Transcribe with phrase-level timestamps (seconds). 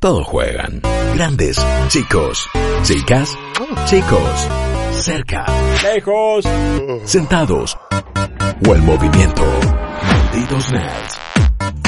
[0.00, 0.80] Todos juegan.
[1.16, 1.56] Grandes,
[1.88, 2.48] chicos,
[2.84, 3.36] chicas,
[3.86, 4.48] chicos,
[4.92, 5.44] cerca,
[5.82, 6.44] Lejos.
[7.04, 7.76] sentados
[8.64, 9.42] o en movimiento.
[10.04, 11.18] Malditos nerds.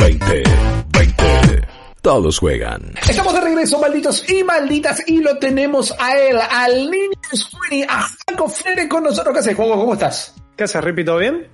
[0.00, 0.42] 20,
[0.88, 1.68] 20.
[2.02, 2.82] Todos juegan.
[3.08, 8.08] Estamos de regreso, malditos y malditas, y lo tenemos a él, al niño Sweeney, a
[8.26, 9.32] Franco Frere con nosotros.
[9.34, 9.76] ¿Qué haces, Juego?
[9.76, 10.34] ¿Cómo estás?
[10.56, 11.04] ¿Qué haces, Rippy?
[11.04, 11.46] ¿Todo bien?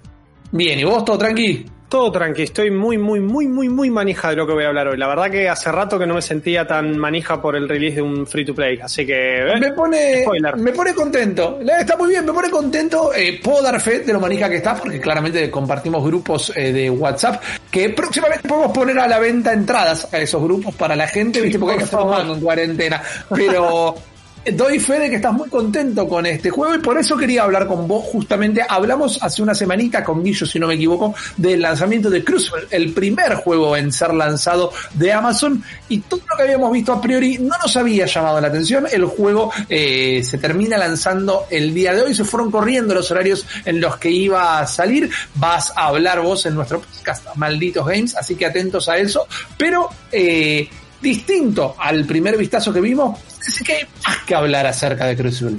[0.53, 1.05] Bien, ¿y vos?
[1.05, 1.67] ¿Todo tranqui?
[1.89, 4.89] Todo tranqui, estoy muy, muy, muy, muy, muy manija de lo que voy a hablar
[4.89, 4.99] hoy.
[4.99, 8.03] La verdad que hace rato que no me sentía tan manija por el release de
[8.03, 9.39] un free to play, así que...
[9.39, 9.61] ¿eh?
[9.61, 10.57] Me pone, Spoiler.
[10.57, 11.61] me pone contento.
[11.61, 13.15] Está muy bien, me pone contento.
[13.15, 16.91] Eh, puedo dar fe de lo manija que está, porque claramente compartimos grupos eh, de
[16.91, 17.41] WhatsApp
[17.71, 21.59] que próximamente podemos poner a la venta entradas a esos grupos para la gente, ¿viste?
[21.59, 23.01] Porque hay que estar en cuarentena.
[23.33, 23.95] Pero
[24.53, 27.67] doy fe de que estás muy contento con este juego y por eso quería hablar
[27.67, 28.65] con vos justamente.
[28.69, 32.93] Hablamos hace una semanita con Guillo, si no me equivoco, del lanzamiento de Crucible, el
[32.93, 37.39] primer juego en ser lanzado de Amazon y todo lo que habíamos visto a priori
[37.39, 38.87] no nos había llamado la atención.
[38.91, 43.47] El juego eh, se termina lanzando el día de hoy, se fueron corriendo los horarios
[43.65, 45.11] en los que iba a salir.
[45.35, 49.27] Vas a hablar vos en nuestro podcast Malditos Games, así que atentos a eso.
[49.57, 50.69] Pero eh,
[51.01, 55.57] distinto al primer vistazo que vimos, así que hay más que hablar acerca de Crucible.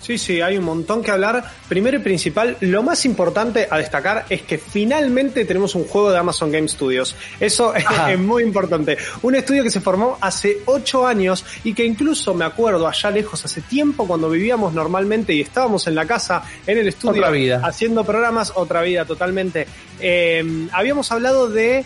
[0.00, 1.44] Sí, sí, hay un montón que hablar.
[1.68, 6.16] Primero y principal, lo más importante a destacar es que finalmente tenemos un juego de
[6.16, 7.14] Amazon Game Studios.
[7.38, 8.10] Eso es, Ajá.
[8.12, 8.96] es muy importante.
[9.20, 13.44] Un estudio que se formó hace ocho años y que incluso me acuerdo allá lejos,
[13.44, 17.60] hace tiempo, cuando vivíamos normalmente y estábamos en la casa, en el estudio, Otra vida.
[17.62, 19.66] haciendo programas, otra vida totalmente.
[20.00, 21.84] Eh, habíamos hablado de...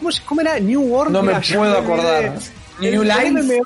[0.00, 0.58] ¿Cómo, cómo era?
[0.58, 1.12] New World.
[1.12, 2.32] No me puedo acordar.
[2.80, 3.30] New Life.
[3.30, 3.62] MMO.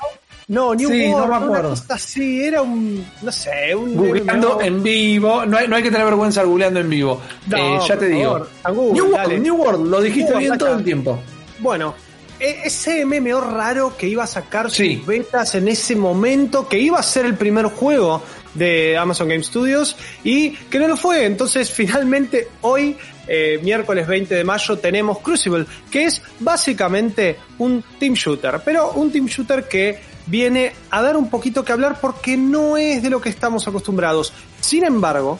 [0.47, 1.75] No, New Sí, no World, me una acuerdo.
[1.89, 4.61] así, era un, no sé, un Googleando MMO.
[4.61, 7.19] en vivo, no hay, no hay que tener vergüenza googleando en vivo.
[7.47, 8.47] No, Eh, ya te digo.
[8.63, 9.07] favor, New.
[9.11, 10.65] World, New World, lo dijiste World, bien acá.
[10.67, 11.19] todo el tiempo.
[11.61, 11.95] Bueno,
[12.39, 14.97] e- ese MMO raro que iba a sacar Sí.
[14.99, 18.21] sus betas en ese momento, que iba a ser el primer juego
[18.53, 21.25] de Amazon Game Studios y que no lo fue.
[21.25, 28.15] Entonces, finalmente, hoy, eh, miércoles 20 de mayo, tenemos Crucible, que es básicamente un team
[28.15, 32.77] shooter, pero un team shooter que viene a dar un poquito que hablar porque no
[32.77, 34.33] es de lo que estamos acostumbrados.
[34.61, 35.39] Sin embargo,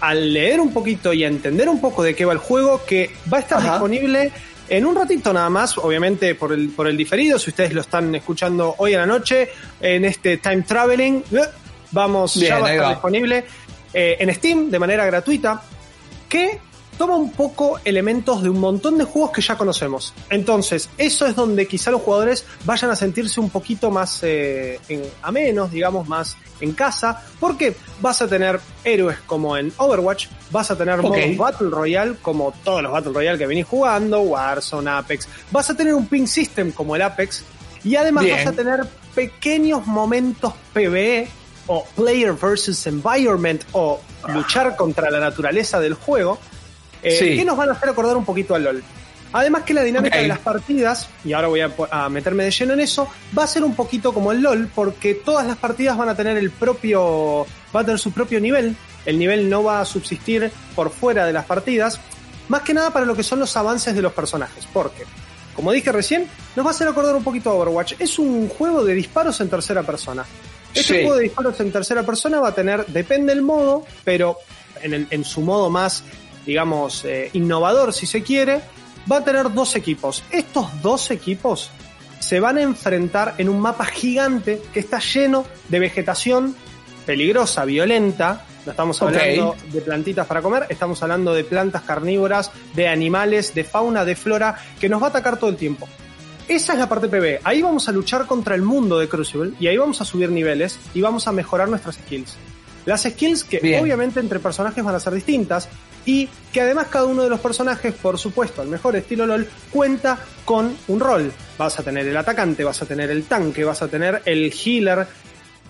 [0.00, 3.10] al leer un poquito y a entender un poco de qué va el juego, que
[3.32, 3.72] va a estar Ajá.
[3.72, 4.32] disponible
[4.68, 8.14] en un ratito nada más, obviamente por el, por el diferido, si ustedes lo están
[8.14, 9.50] escuchando hoy a la noche,
[9.80, 11.40] en este time traveling, eh,
[11.90, 12.90] vamos, Bien, ya va a estar va.
[12.92, 13.44] disponible
[13.92, 15.62] eh, en Steam de manera gratuita,
[16.28, 16.58] que
[16.96, 20.14] toma un poco elementos de un montón de juegos que ya conocemos.
[20.30, 25.02] Entonces, eso es donde quizá los jugadores vayan a sentirse un poquito más eh, en,
[25.22, 30.70] a menos, digamos, más en casa, porque vas a tener héroes como en Overwatch, vas
[30.70, 35.28] a tener modos Battle Royale como todos los Battle Royale que venís jugando, Warzone, Apex,
[35.50, 37.44] vas a tener un ping system como el Apex,
[37.82, 38.36] y además Bien.
[38.36, 41.28] vas a tener pequeños momentos PvE
[41.66, 46.38] o Player versus Environment o luchar contra la naturaleza del juego,
[47.04, 47.36] eh, Sí.
[47.36, 48.82] que nos van a hacer acordar un poquito al LOL.
[49.32, 52.80] Además que la dinámica de las partidas, y ahora voy a, meterme de lleno en
[52.80, 56.14] eso, va a ser un poquito como el LOL, porque todas las partidas van a
[56.14, 57.44] tener el propio,
[57.74, 58.76] va a tener su propio nivel,
[59.06, 61.98] el nivel no va a subsistir por fuera de las partidas,
[62.48, 65.04] más que nada para lo que son los avances de los personajes, porque,
[65.56, 68.84] como dije recién, nos va a hacer acordar un poquito a Overwatch, es un juego
[68.84, 70.24] de disparos en tercera persona.
[70.72, 71.00] Este Sí.
[71.02, 74.38] juego de disparos en tercera persona va a tener, depende del modo, pero
[74.82, 76.04] en, el- en su modo más,
[76.46, 78.60] digamos, eh, innovador si se quiere,
[79.10, 80.22] va a tener dos equipos.
[80.30, 81.70] Estos dos equipos
[82.20, 86.54] se van a enfrentar en un mapa gigante que está lleno de vegetación
[87.04, 88.46] peligrosa, violenta.
[88.64, 93.62] No estamos hablando de plantitas para comer, estamos hablando de plantas carnívoras, de animales, de
[93.62, 95.86] fauna, de flora, que nos va a atacar todo el tiempo.
[96.48, 97.40] Esa es la parte PB.
[97.44, 100.78] Ahí vamos a luchar contra el mundo de Crucible y ahí vamos a subir niveles
[100.94, 102.36] y vamos a mejorar nuestras skills.
[102.86, 103.82] Las skills que Bien.
[103.82, 105.68] obviamente entre personajes van a ser distintas
[106.06, 110.18] y que además cada uno de los personajes, por supuesto, al mejor estilo LOL, cuenta
[110.44, 111.32] con un rol.
[111.58, 115.06] Vas a tener el atacante, vas a tener el tanque, vas a tener el healer.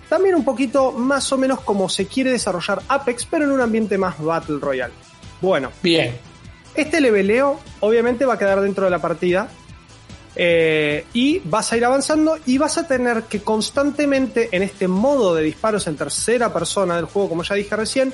[0.09, 3.97] También un poquito más o menos como se quiere desarrollar Apex, pero en un ambiente
[3.97, 4.93] más Battle Royale.
[5.41, 6.15] Bueno, Bien.
[6.75, 9.49] este leveleo obviamente va a quedar dentro de la partida
[10.35, 15.33] eh, y vas a ir avanzando y vas a tener que constantemente en este modo
[15.33, 18.13] de disparos en tercera persona del juego, como ya dije recién,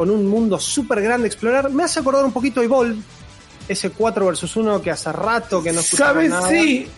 [0.00, 3.02] con un mundo súper grande a explorar, me hace acordar un poquito a Evolve,
[3.68, 6.30] ese 4 versus 1 que hace rato que no ¿Sabes?
[6.30, 6.48] nada.
[6.48, 6.88] Sí.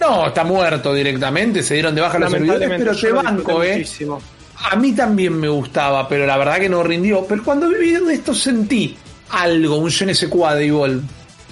[0.00, 3.76] No, está muerto directamente, se dieron de baja los servidores, pero te banco, eh.
[3.76, 4.22] muchísimo.
[4.70, 7.26] A mí también me gustaba, pero la verdad que no rindió.
[7.28, 8.96] Pero cuando vi video de esto sentí
[9.28, 11.02] algo, un sais quoi de Evolve.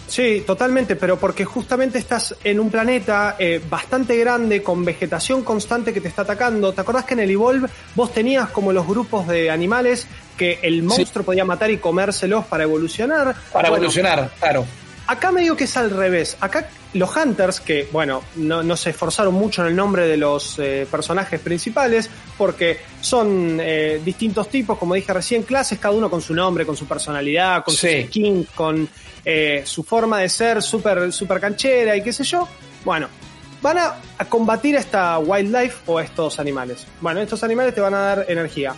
[0.06, 5.93] Sí, totalmente, pero porque justamente estás en un planeta eh, bastante grande, con vegetación constante
[5.93, 6.73] que te está atacando.
[6.73, 10.06] ¿Te acordás que en el Evolve vos tenías como los grupos de animales
[10.37, 13.35] que el monstruo podía matar y comérselos para evolucionar?
[13.53, 14.64] Para Bueno, evolucionar, claro.
[15.08, 16.37] Acá medio que es al revés.
[16.41, 20.58] Acá los Hunters, que bueno, no, no se esforzaron mucho en el nombre de los
[20.58, 26.20] eh, personajes principales, porque son eh, distintos tipos, como dije recién, clases, cada uno con
[26.20, 28.03] su nombre, con su personalidad, con Sí.
[28.03, 28.88] su skin, con
[29.25, 32.49] eh, su forma de ser súper super canchera y qué sé yo.
[32.85, 33.08] Bueno,
[33.62, 36.85] van a, a combatir a esta wildlife o a estos animales.
[37.00, 38.75] Bueno, estos animales te van a dar energía,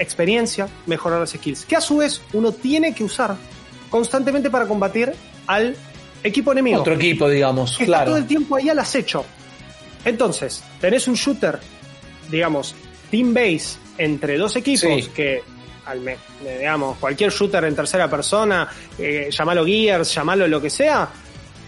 [0.00, 3.36] experiencia, mejorar las skills, que a su vez uno tiene que usar
[3.90, 5.12] constantemente para combatir
[5.46, 5.76] al
[6.22, 6.80] equipo enemigo.
[6.80, 8.06] Otro equipo, digamos, está claro.
[8.06, 9.24] todo el tiempo ahí al acecho.
[10.04, 11.58] Entonces, tenés un shooter,
[12.30, 12.74] digamos,
[13.10, 15.10] team base entre dos equipos Sí.
[15.14, 15.42] que,
[15.86, 16.00] al
[16.58, 18.68] digamos, cualquier shooter en tercera persona,
[18.98, 21.08] eh, llamalo Gears, llamalo lo que sea,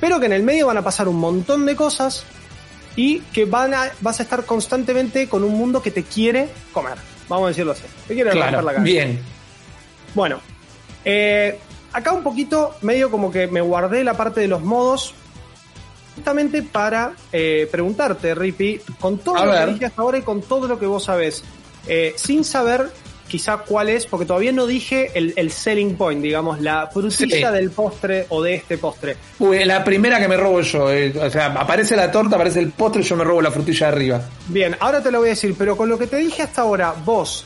[0.00, 2.24] pero que en el medio van a pasar un montón de cosas
[2.96, 6.94] y que van a, vas a estar constantemente con un mundo que te quiere comer.
[7.28, 7.82] Vamos a decirlo así.
[8.06, 8.82] Te quiere romper la Claro, cabeza.
[8.84, 9.20] bien.
[10.14, 10.40] Bueno,
[11.04, 11.58] eh,
[11.94, 15.14] acá un poquito, medio como que me guardé la parte de los modos,
[16.14, 19.66] justamente para eh, preguntarte, Rippy, con todo A lo ver.
[19.66, 21.42] que dije hasta ahora y con todo lo que vos sabés,
[21.86, 22.90] eh, sin saber
[23.26, 27.54] quizá cuál es, porque todavía no dije el, el selling point, digamos, la frutilla Sí.
[27.54, 29.16] del postre o de este postre.
[29.40, 30.92] Uy, la primera que me robo yo.
[30.92, 33.92] eh, o sea, aparece la torta, aparece el postre, yo me robo la frutilla de
[33.92, 34.20] arriba.
[34.48, 36.94] Bien, ahora te lo voy a decir, pero con lo que te dije hasta ahora,
[37.04, 37.44] vos,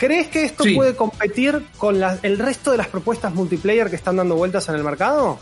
[0.00, 0.74] ¿crees que esto Sí.
[0.74, 4.76] puede competir con la- el resto de las propuestas multiplayer que están dando vueltas en
[4.76, 5.38] el mercado?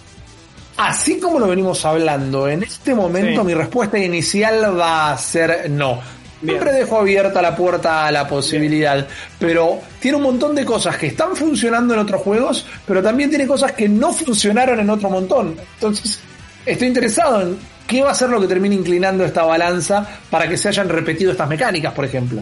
[0.77, 3.47] Así como lo venimos hablando, en este momento Sí.
[3.47, 6.01] mi respuesta inicial va a ser no.
[6.41, 6.57] Bien.
[6.59, 9.07] Siempre dejo abierta la puerta a la posibilidad,
[9.41, 13.47] pero tiene un montón de cosas que están funcionando en otros juegos, pero también tiene
[13.47, 15.57] cosas que no funcionaron en otro montón.
[15.75, 16.21] Entonces,
[16.65, 17.59] estoy interesado en
[17.89, 21.33] qué va a ser lo que termine inclinando esta balanza para que se hayan repetido
[21.33, 22.41] estas mecánicas, por ejemplo.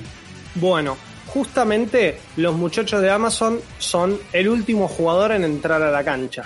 [0.56, 0.98] Bueno,
[1.36, 6.44] justamente los muchachos de Amazon son el último jugador en entrar a la cancha.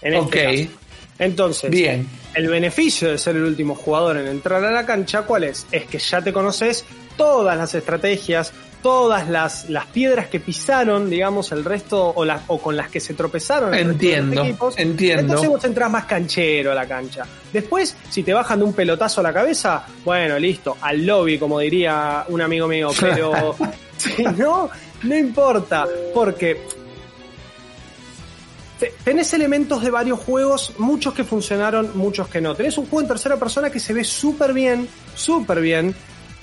[0.00, 0.56] En este Ok.
[0.68, 0.78] caso.
[1.18, 2.06] Entonces, Bien.
[2.34, 5.66] el beneficio de ser el último jugador en entrar a la cancha, ¿cuál es?
[5.72, 6.84] Es que ya te conoces
[7.16, 8.52] todas las estrategias,
[8.82, 12.98] todas las, las piedras que pisaron, digamos, el resto, o, las, o con las que
[13.00, 13.70] se tropezaron.
[13.72, 14.78] de los Entiendo, equipos.
[14.78, 15.22] entiendo.
[15.22, 17.24] Entonces vos entras más canchero a la cancha.
[17.52, 21.58] Después, si te bajan de un pelotazo a la cabeza, bueno, listo, al lobby, como
[21.60, 23.54] diría un amigo mío, pero
[24.16, 24.68] si no,
[25.02, 26.60] no importa, porque
[28.78, 32.54] te- tenés elementos de varios juegos, muchos que funcionaron, muchos que no.
[32.54, 35.94] Tenés un juego en tercera persona que se ve súper bien, súper bien.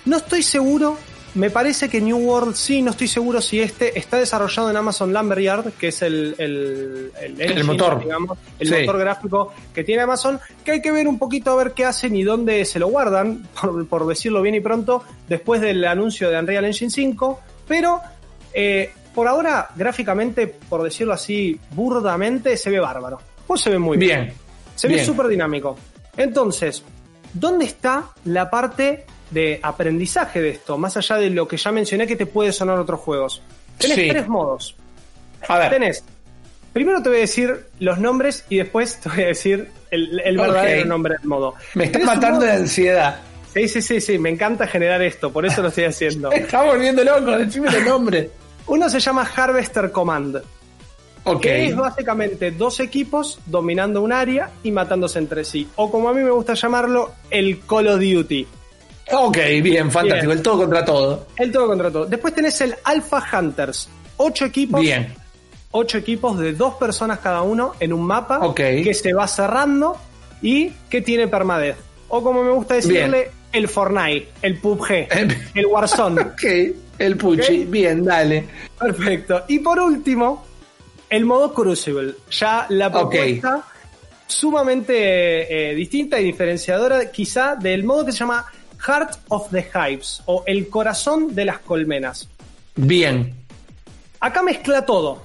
[0.06, 0.98] No estoy seguro,
[1.36, 5.12] me parece que New World sí, no estoy seguro si este está desarrollado en Amazon
[5.14, 8.00] Lumberyard, que es el, el, engine, motor.
[8.02, 8.76] digamos, el Sí.
[8.80, 12.16] motor gráfico que tiene Amazon, que hay que ver un poquito a ver qué hacen
[12.16, 16.40] y dónde se lo guardan, por, por decirlo bien y pronto, después del anuncio de
[16.40, 17.40] Unreal Engine 5,
[17.70, 18.02] pero
[18.54, 23.22] eh, por ahora, gráficamente, por decirlo así, burdamente, se ve bárbaro.
[23.48, 24.22] Pues se ve muy bien.
[24.26, 24.34] Bien.
[24.76, 25.78] Se ve súper dinámico.
[26.18, 26.84] Entonces,
[27.34, 30.78] ¿dónde está la parte de aprendizaje de esto?
[30.78, 33.42] Más allá de lo que ya mencioné que te puede sonar otros juegos.
[33.78, 34.08] Tenés Sí.
[34.10, 34.76] tres modos.
[35.48, 35.70] A ver.
[35.70, 36.04] Tenés.
[36.74, 40.86] Primero te voy a decir los nombres y después te voy a decir el, verdadero
[40.86, 41.56] nombre del modo.
[41.74, 43.20] Me está matando modo- de ansiedad.
[43.68, 46.32] Sí, sí, sí, sí, me encanta generar esto, por eso lo estoy haciendo.
[46.32, 48.30] Está volviendo loco, decime el nombre.
[48.68, 50.42] Uno se llama Harvester Command.
[51.26, 51.42] Ok.
[51.42, 55.68] que es básicamente dos equipos dominando un área y matándose entre sí.
[55.76, 58.48] O como a mí me gusta llamarlo, el Call of Duty.
[59.12, 60.28] Ok, bien, fantástico.
[60.28, 60.38] Bien.
[60.38, 61.28] El todo contra todo.
[61.38, 62.06] El todo contra todo.
[62.06, 63.90] Después tenés el Alpha Hunters.
[64.18, 64.80] Ocho equipos.
[64.82, 65.14] Bien.
[65.72, 68.56] Ocho equipos de dos personas cada uno en un mapa Ok.
[68.56, 69.98] que se va cerrando
[70.42, 71.76] y que tiene permadez.
[72.08, 74.92] O como me gusta decirle, el Fortnite, el PUBG,
[75.56, 76.22] el Warzone.
[76.34, 76.44] Ok,
[77.00, 77.64] el Puchi.
[77.64, 77.70] Ok.
[77.70, 78.46] Bien, dale.
[78.78, 79.44] Perfecto.
[79.48, 80.46] Y por último,
[81.10, 82.14] el modo Crucible.
[82.32, 83.64] Ya la propuesta
[84.28, 88.46] sumamente eh, distinta y diferenciadora quizá del modo que se llama
[88.86, 92.30] Heart of the Hives o el corazón de las colmenas.
[92.76, 93.34] Bien.
[94.20, 95.24] Acá mezcla todo.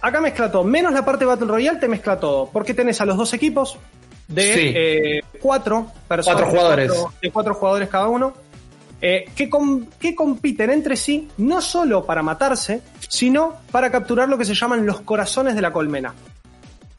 [0.00, 0.64] Acá mezcla todo.
[0.64, 2.50] Menos la parte Battle Royale te mezcla todo.
[2.52, 3.78] Porque tenés a los dos equipos
[4.28, 4.72] de Sí.
[4.74, 6.40] eh, cuatro personas.
[6.42, 6.92] Cuatro jugadores.
[6.92, 8.32] cuatro- de cuatro jugadores cada uno.
[9.00, 14.36] eh, que, com- que compiten entre sí no solo para matarse, sino para capturar lo
[14.36, 16.12] que se llaman los corazones de la colmena.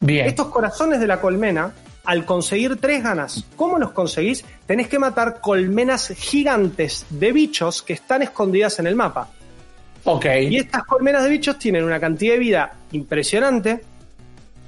[0.00, 0.24] Bien.
[0.26, 1.72] Estos corazones de la colmena,
[2.04, 4.46] al conseguir tres ganas, ¿cómo los conseguís?
[4.64, 9.28] Tenés que matar colmenas gigantes de bichos que están escondidas en el mapa.
[10.04, 10.24] Ok.
[10.48, 13.84] Y estas colmenas de bichos tienen una cantidad de vida impresionante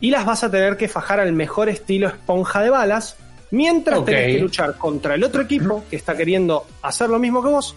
[0.01, 3.17] y las vas a tener que fajar al mejor estilo esponja de balas,
[3.53, 4.07] mientras Ok.
[4.07, 7.75] tenés que luchar contra el otro equipo que está queriendo hacer lo mismo que vos,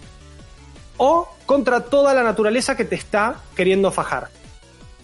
[0.98, 4.28] o contra toda la naturaleza que te está queriendo fajar.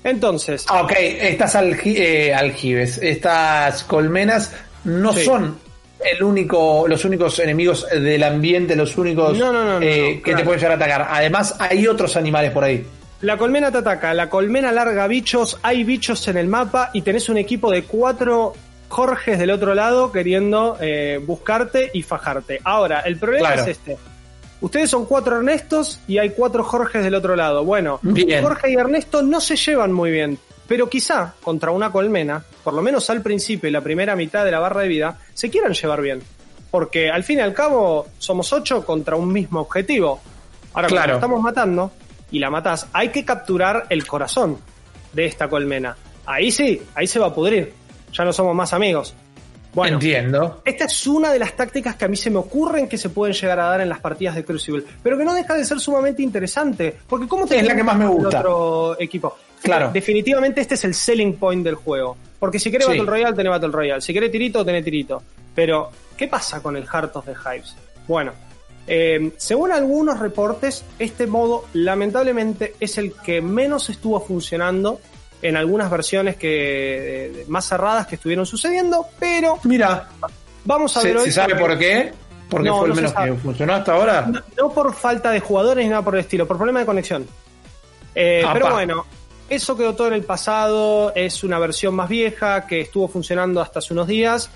[0.04, 4.52] Entonces, Ah, ok, estas eh, aljibes, estas colmenas
[4.84, 5.24] no Sí.
[5.26, 5.60] son
[6.04, 10.38] el único, los únicos enemigos del ambiente, los únicos No, no, no, eh, que claro.
[10.40, 11.08] te pueden llegar a atacar.
[11.12, 12.84] Además, hay otros animales por ahí.
[13.22, 17.30] La colmena te ataca, la colmena larga bichos, hay bichos en el mapa y tenés
[17.30, 18.54] un equipo de cuatro
[18.92, 22.60] Jorges del otro lado queriendo eh, buscarte y fajarte.
[22.64, 23.62] Ahora, el problema Claro.
[23.64, 23.98] es este.
[24.60, 27.64] Ustedes son cuatro Ernestos y hay cuatro Jorges del otro lado.
[27.64, 28.44] Bueno, Bien.
[28.44, 32.82] Jorge y Ernesto no se llevan muy bien, pero quizá contra una colmena, por lo
[32.82, 36.02] menos al principio y la primera mitad de la barra de vida, se quieran llevar
[36.02, 36.22] bien.
[36.70, 40.22] Porque al fin y al cabo somos ocho contra un mismo objetivo.
[40.74, 41.08] Ahora, cuando Claro.
[41.14, 41.92] la estamos matando
[42.30, 44.58] y la matás, hay que capturar el corazón
[45.14, 45.98] de esta colmena.
[46.26, 47.74] Ahí sí, ahí se va a pudrir.
[48.14, 49.14] Ya no somos más amigos.
[49.74, 50.62] Bueno, Entiendo.
[50.66, 53.34] esta es una de las tácticas que a mí se me ocurren que se pueden
[53.34, 56.22] llegar a dar en las partidas de Crucible, pero que no deja de ser sumamente
[56.22, 58.40] interesante, porque cómo te Es la que más me con el gusta.
[58.40, 59.38] otro equipo.
[59.64, 59.90] Claro.
[59.94, 62.92] Definitivamente este es el selling point del juego, porque si querés Sí.
[62.98, 65.24] Battle Royale tenés Battle Royale, si querés tirito tenés tirito.
[65.56, 67.74] Pero ¿qué pasa con el Heart of the Hives?
[68.10, 68.34] Bueno,
[68.88, 75.00] eh, según algunos reportes, este modo lamentablemente es el que menos estuvo funcionando
[75.42, 80.10] en algunas versiones que más cerradas que estuvieron sucediendo, pero Mira,
[80.64, 81.26] Vamos a ver ¿se, hoy.
[81.26, 82.14] se sabe por qué?
[82.50, 84.28] Porque No, fue el no menos que funcionó hasta ahora.
[84.28, 87.26] No, no por falta de jugadores ni nada por el estilo, por problema de conexión.
[88.14, 89.06] Eh, pero bueno,
[89.50, 93.80] eso quedó todo en el pasado, es una versión más vieja que estuvo funcionando hasta
[93.80, 94.50] hace unos días.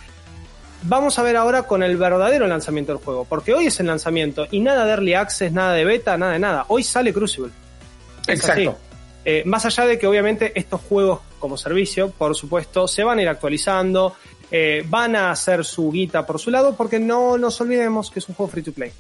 [0.84, 4.46] Vamos a ver ahora con el verdadero lanzamiento del juego, porque hoy es el lanzamiento
[4.52, 6.66] y nada de early access, nada de beta, nada de nada.
[6.68, 7.52] Hoy sale Crucible.
[8.28, 8.70] Es Exacto.
[8.72, 8.80] así.
[9.26, 13.24] Eh, más allá de que obviamente estos juegos como servicio, por supuesto, se van a
[13.24, 14.16] ir actualizando,
[14.52, 18.30] eh, van a hacer su guita por su lado, porque no nos olvidemos que es
[18.30, 18.92] un juego free to play.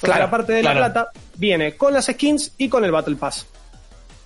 [0.00, 0.80] Porque Claro, la parte de claro.
[0.80, 3.46] la plata viene con las skins y con el Battle Pass.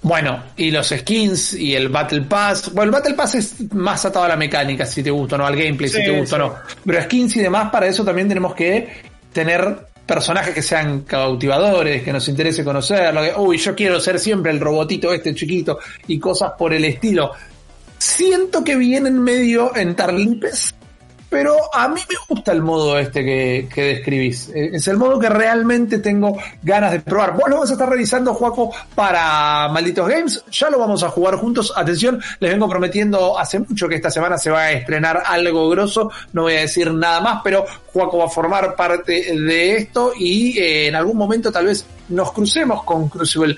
[0.02, 2.72] Bueno, y los skins y el Battle Pass.
[2.72, 5.46] Bueno, el Battle Pass es más atado a la mecánica, si te gusta o no,
[5.46, 6.44] al gameplay, si te gusta o sí.
[6.44, 6.74] no.
[6.84, 8.88] Pero skins y demás, para eso también tenemos que
[9.32, 13.20] tener personajes que sean cautivadores, que nos interese conocerlo.
[13.20, 17.32] Que, Uy, yo quiero ser siempre el robotito este chiquito y cosas por el estilo.
[17.98, 20.74] Siento que vienen medio en tarlipes,
[21.28, 24.48] pero a mí me gusta el modo este que, que describís.
[24.48, 27.34] Eh, Es el modo que realmente tengo ganas de probar.
[27.34, 30.44] Vos lo vas a estar revisando, Juaco, para Malditos Games.
[30.50, 31.72] Ya lo vamos a jugar juntos.
[31.76, 36.10] Atención, les vengo prometiendo hace mucho que esta semana se va a estrenar algo grosso.
[36.32, 40.58] No voy a decir nada más, pero Juaco va a formar parte de esto y
[40.58, 43.56] eh, en algún momento tal vez nos crucemos con Crucible.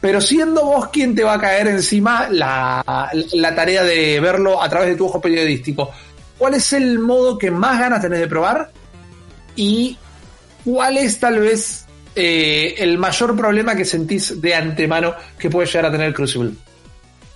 [0.00, 4.68] Pero siendo vos quien te va a caer encima la, la tarea de verlo a
[4.68, 5.92] través de tu ojo periodístico,
[6.38, 8.70] ¿cuál es el modo que más ganas tenés de probar?
[9.56, 9.96] ¿Y
[10.64, 15.86] cuál es tal vez eh, el mayor problema que sentís de antemano que puede llegar
[15.86, 16.52] a tener Crucible?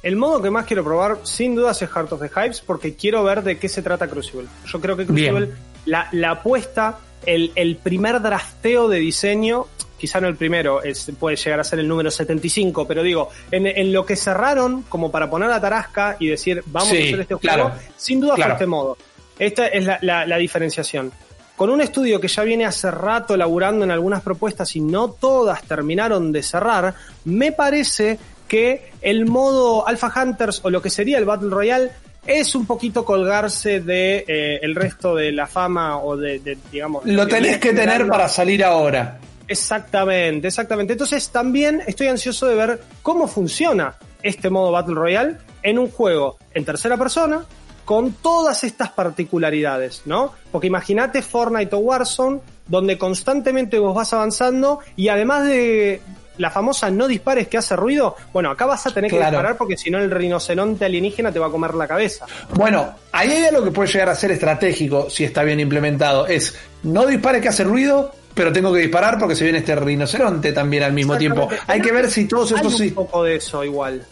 [0.03, 3.25] El modo que más quiero probar, sin dudas, es Heart of the Hives, porque quiero
[3.25, 4.47] ver de qué se trata Crucible.
[4.67, 5.51] Yo creo que Crucible,
[5.85, 9.67] la, la apuesta, el, el primer drafteo de diseño,
[9.99, 13.67] quizá no el primero, es, puede llegar a ser el número 75, pero digo, en,
[13.67, 17.21] en lo que cerraron como para poner la tarasca y decir, vamos Sí, a hacer
[17.21, 17.63] este claro.
[17.71, 18.51] juego, sin duda Claro.
[18.51, 18.97] fue este modo.
[19.39, 21.13] Esta es la, la- la diferenciación.
[21.57, 25.63] Con un estudio que ya viene hace rato laburando en algunas propuestas y no todas
[25.63, 31.25] terminaron de cerrar, me parece que el modo Alpha Hunters o lo que sería el
[31.25, 31.91] Battle Royale
[32.27, 37.05] es un poquito colgarse de eh, el resto de la fama o de, de, digamos
[37.07, 39.19] Lo tenés que tener para salir ahora.
[39.49, 40.95] Exactamente, exactamente.
[40.95, 46.39] Entonces también estoy ansioso de ver cómo funciona este modo Battle Royale en un juego
[46.53, 47.45] en tercera persona
[47.85, 50.33] con todas estas particularidades, ¿no?
[50.51, 56.01] Porque imagínate Fortnite o Warzone, donde constantemente vos vas avanzando y además de
[56.39, 59.77] la famosa no dispares que hace ruido, bueno, acá vas a tener que disparar porque
[59.77, 62.27] si no el rinoceronte alienígena te va a comer la cabeza.
[62.55, 66.27] Bueno, ahí hay algo que puede llegar a ser estratégico si está bien implementado.
[66.27, 70.53] Es no dispare que hace ruido, pero tengo que disparar porque se viene este rinoceronte
[70.53, 71.49] también al mismo tiempo.
[71.67, 72.79] Hay que ver si todos Hay estos...
[72.81, 74.07] un poco de eso igual.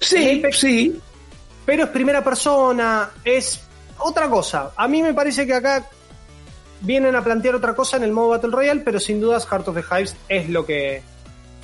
[0.00, 1.00] Sí, sí,
[1.64, 3.62] pero es primera persona, es
[3.98, 4.72] otra cosa.
[4.76, 5.82] A mí me parece que acá
[6.82, 9.76] vienen a plantear otra cosa en el modo Battle Royale, pero sin dudas Heart of
[9.76, 11.02] the Hives es lo que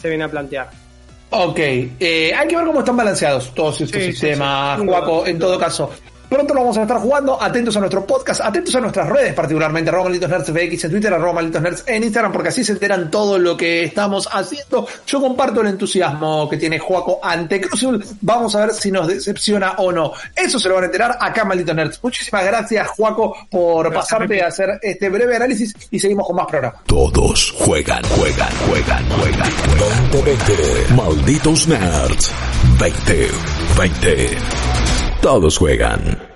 [0.00, 0.71] se viene a plantear.
[1.28, 4.87] Ok, eh, hay que ver cómo están balanceados todos estos Sí, sistemas, sí.
[4.87, 5.90] Duda, en todo caso.
[6.30, 7.42] Pronto lo vamos a estar jugando.
[7.42, 11.12] Atentos a nuestro podcast, atentos a nuestras redes, particularmente arroba malditos nerds FX en Twitter,
[11.12, 14.87] arroba malditos nerds en Instagram, porque así se enteran todo lo que estamos haciendo.
[15.04, 18.04] Yo comparto el entusiasmo que tiene Juaco ante Crucible.
[18.20, 20.12] Vamos a ver si nos decepciona o no.
[20.37, 21.99] Eso se lo van a enterar acá, malditos nerds.
[22.00, 26.80] Muchísimas gracias, Juaco, por pasarte a hacer este breve análisis y seguimos con más programas.
[26.87, 29.50] Todos juegan, juegan, juegan, juegan.
[30.12, 30.94] 2020.
[30.94, 32.32] Malditos nerds.
[32.78, 34.79] 2020.
[35.21, 36.29] Todos juegan.